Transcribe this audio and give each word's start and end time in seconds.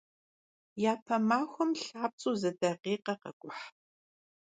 Япэ 0.91 1.15
махуэм 1.27 1.71
лъапцӀэу 1.81 2.35
зы 2.41 2.51
дакъикъэ 2.59 3.13
къэкӀухь. 3.21 3.63